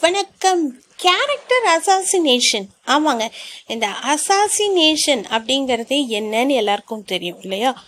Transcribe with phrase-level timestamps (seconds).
[0.00, 0.82] வணக்கம்.
[0.96, 3.30] Character assassination ஆமாங்க.
[3.66, 7.82] இந்த அசாசினேஷன் அப்படிங்கிறது என்னன்னு எல்லாருக்கும் தெரியும் இல்லையா?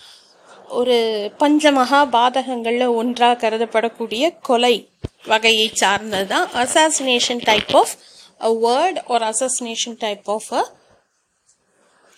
[0.69, 0.97] ஒரு
[1.39, 4.91] பஞ்சமகா பாதகங்களில் ஒன்றாக கருதப்படக்கூடிய கொலை
[5.25, 7.95] வகையை சார்ந்தது தான் assassination type of
[8.41, 10.73] a word ஒரு assassination type of a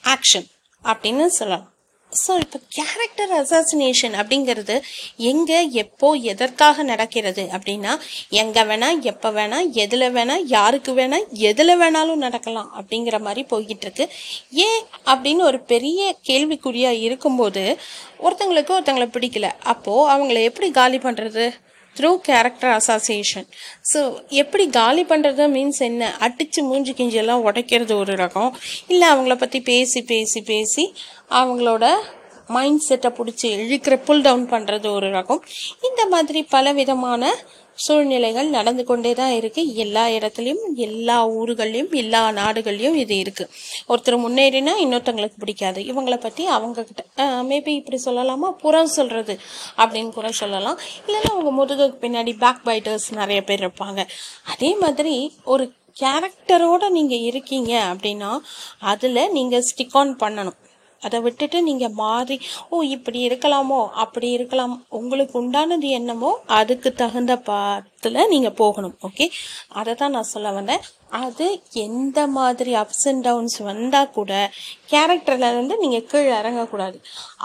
[0.04, 0.48] action
[0.84, 1.71] அப்படின்னு சொல்லலாம்.
[2.12, 4.74] ஸோ இப்போ கேரக்டர் அசாசினேஷன் அப்படிங்கிறது
[5.30, 7.92] எங்கே எப்போ எதற்காக நடக்கிறது அப்படின்னா
[8.42, 14.06] எங்கே வேணால் எப்போ வேணால் எதில் வேணால் யாருக்கு வேணால் எதில் வேணாலும் நடக்கலாம் அப்படிங்கிற மாதிரி போய்கிட்டுருக்கு.
[14.66, 17.64] ஏன் அப்படின்னு ஒரு பெரிய கேள்விக்குறியாக இருக்கும்போது
[18.26, 19.50] ஒருத்தங்களுக்கு ஒருத்தங்களை பிடிக்கல.
[19.72, 21.46] அப்போது அவங்கள எப்படி காலி பண்ணுறது
[21.98, 23.46] த்ரூ கேரக்டர் அசோசியேஷன்
[23.92, 26.16] ஸோ எப்படி காலி பண்ணுறது மீன்ஸ் என்ன?
[26.18, 28.52] அடித்து மூஞ்சி கிஞ்சியெல்லாம் உடைக்கிறது ஒரு ரகம்.
[28.88, 30.94] இல்லை அவங்கள பற்றி பேசி பேசி பேசி
[31.30, 31.86] அவங்களோட
[32.46, 35.42] மைண்ட் செட்டை பிடிச்சி இழுக்கிற புல் டவுன் பண்ணுறது ஒரு ரகம்.
[35.88, 37.34] இந்த மாதிரி பல விதமான
[37.84, 43.50] சூழ்நிலைகள் நடந்து கொண்டே தான் இருக்குது எல்லா இடத்துலையும் எல்லா ஊர்கள்லையும் எல்லா நாடுகள்லையும் இது இருக்குது
[43.88, 45.80] ஒருத்தர் முன்னேறினா இன்னொருத்தங்களுக்கு பிடிக்காது.
[45.92, 47.02] இவங்களை பற்றி அவங்கக்கிட்ட
[47.50, 48.50] மேபி இப்படி சொல்லலாமா?
[48.64, 49.36] புறம் சொல்கிறது
[49.76, 50.78] அப்படின்னு கூட சொல்லலாம்.
[51.06, 54.02] இல்லைன்னா அவங்க முதுகுக்கு பின்னாடி பேக் பைட்டர்ஸ் நிறைய பேர் இருப்பாங்க.
[54.54, 55.66] அதே மாதிரி ஒரு
[56.00, 58.30] கேரக்டரோட நீங்கள் இருக்கீங்க அப்படின்னா
[58.92, 60.58] அதில் நீங்கள் ஸ்டிக் ஆன் பண்ணணும்.
[61.06, 62.36] அதை விட்டுட்டு நீங்கள் மாறி
[62.68, 64.74] ஓ இப்படி இருக்கலாமோ அப்படி இருக்கலாம்.
[65.00, 68.96] உங்களுக்கு உண்டானது என்னமோ அதுக்கு தகுந்த பாத்தில் நீங்கள் போகணும்.
[69.08, 69.26] ஓகே?
[69.80, 70.84] அதை தான் நான் சொல்ல வந்தேன்.
[71.22, 71.46] அது
[71.86, 74.32] எந்த மாதிரி அப்ஸ் அண்ட் டவுன்ஸ் வந்தால் கூட
[74.92, 76.98] கேரக்டர்லேருந்து நீங்கள் கீழே இறங்கக்கூடாது.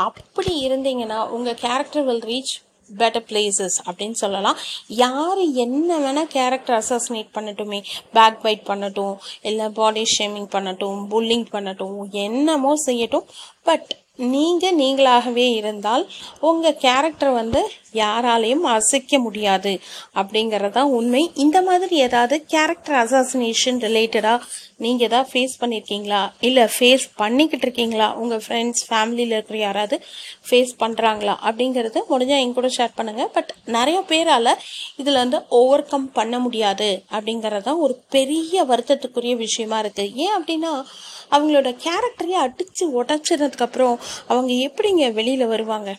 [0.07, 2.55] அப்படி இருந்தீங்கன்னா உங்கள் character will reach
[2.97, 4.57] better places அப்படின்னு சொல்லலாம்.
[4.87, 12.11] யார் என்ன வேணால் கேரக்டர் அசாசினேட் பண்ணட்டுமே பேக் பைட் பண்ணட்டும் இல்லை பாடி ஷேமிங் பண்ணட்டும் புல்லிங் பண்ணட்டும்
[12.11, 13.27] என்னமோ செய்யட்டும்
[13.63, 17.61] பட் நீங்கள் நீங்களாகவே இருந்தால் உங்கள் கேரக்டர் வந்து
[17.93, 19.79] யாராலையும் அசைக்க முடியாது
[20.15, 21.31] அப்படிங்கிறது தான் உண்மை.
[21.35, 24.43] இந்த மாதிரி ஏதாவது கேரக்டர் அசாசினேஷன் ரிலேட்டடாக
[24.77, 28.13] நீங்கள் ஏதாவது ஃபேஸ் பண்ணியிருக்கீங்களா இல்லை ஃபேஸ் பண்ணிக்கிட்டு இருக்கீங்களா?
[28.13, 30.01] உங்கள் ஃப்ரெண்ட்ஸ் ஃபேமிலியில் இருக்கிற யாராவது
[30.49, 34.53] ஃபேஸ் பண்ணுறாங்களா அப்படிங்கிறது முடிஞ்சால் என் கூட ஷேர் பண்ணுங்கள் பட் நிறைய பேரால்
[34.97, 40.83] இதில் வந்து ஓவர் கம் பண்ண முடியாது அப்படிங்கிறதான் ஒரு பெரிய வருத்தத்துக்குரிய விஷயமா இருக்குது ஏன் அப்படின்னா
[41.31, 43.97] அவங்களோட கேரக்டரையே அடித்து உடச்சதுக்கப்புறம்
[44.27, 45.89] அவங்க எப்படிங்க வெளியில் வருவாங்க?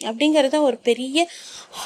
[0.00, 1.26] அப்படிங்கிறது ஒரு பெரிய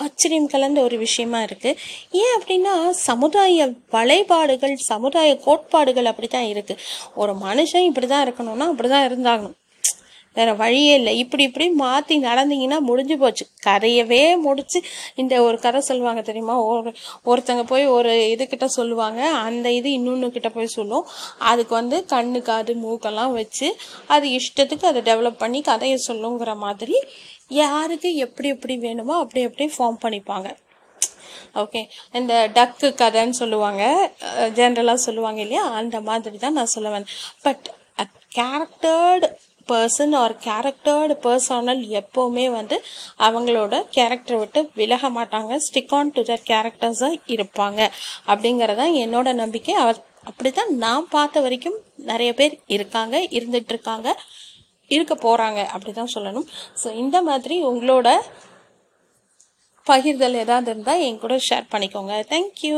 [0.01, 1.79] ஆச்சரியம் கலந்த ஒரு விஷயமா இருக்குது
[2.23, 6.83] ஏன் அப்படின்னா சமுதாய வளைபாடுகள் சமுதாய கோட்பாடுகள் அப்படி தான் இருக்குது
[7.15, 9.57] ஒரு மனுஷன் இப்படி தான் இருக்கணும்னா அப்படி தான் இருந்தாகணும்.
[10.35, 11.13] வேறு வழியே இல்லை.
[11.23, 13.45] இப்படி இப்படி மாற்றி நடந்தீங்கன்னா முடிஞ்சு போச்சு.
[13.67, 14.79] கதையவே முடிச்சு.
[15.23, 16.57] இந்த ஒரு கதை சொல்லுவாங்க தெரியுமா?
[16.71, 16.93] ஒரு
[17.31, 19.21] ஒருத்தங்க போய் ஒரு இதுக்கிட்ட சொல்லுவாங்க.
[19.47, 21.07] அந்த இது இன்னொன்று கிட்ட போய் சொல்லும்.
[21.53, 23.69] அதுக்கு வந்து கண்ணு காது மூக்கெல்லாம் வச்சு
[24.15, 26.99] அது இஷ்டத்துக்கு அதை டெவலப் பண்ணி கதையை சொல்லுங்கிற மாதிரி
[27.63, 30.49] யாருக்கு எப்படி எப்படி வேணுமோ அப்படி எப்படி ஃபார்ம் பண்ணிப்பாங்க.
[31.63, 31.81] ஓகே
[32.19, 33.83] இந்த டக்கு கதைன்னு சொல்லுவாங்க.
[34.59, 35.65] ஜென்ரலாக சொல்லுவாங்க இல்லையா?
[35.81, 37.09] அந்த மாதிரி தான் நான் சொல்லுவேன்
[37.47, 37.67] but
[38.37, 39.27] charactered
[39.71, 42.77] person or charactered personal எப்போவுமே வந்து
[43.27, 45.53] அவங்களோட கேரக்டரை விட்டு விலக மாட்டாங்க.
[45.67, 47.81] ஸ்டிக் ஆன் டு தர் கேரக்டர்ஸாக இருப்பாங்க.
[48.31, 49.75] அப்படிங்கிறதான் என்னோட நம்பிக்கை.
[49.83, 51.79] அவர் அப்படி தான் நான் பார்த்த வரைக்கும்
[52.11, 54.09] நிறைய பேர் இருக்காங்க இருந்துட்டு இருக்காங்க
[54.95, 56.49] இருக்க போகிறாங்க அப்படி தான் சொல்லணும்.
[56.83, 58.09] ஸோ இந்த மாதிரி உங்களோட
[59.87, 62.17] பகிர்தல் ஏதாவது இருந்தால் என் கூட ஷேர் பண்ணிக்கோங்க.
[62.33, 62.77] தேங்க்யூ